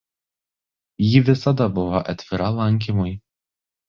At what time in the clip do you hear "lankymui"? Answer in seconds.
2.57-3.13